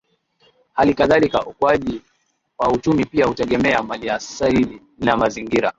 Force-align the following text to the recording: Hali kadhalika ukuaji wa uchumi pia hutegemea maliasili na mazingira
Hali 0.73 0.93
kadhalika 0.93 1.45
ukuaji 1.45 2.01
wa 2.57 2.71
uchumi 2.71 3.05
pia 3.05 3.25
hutegemea 3.25 3.83
maliasili 3.83 4.81
na 4.97 5.17
mazingira 5.17 5.69